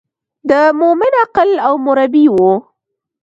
[0.49, 2.35] د مومن عقل او مربي و.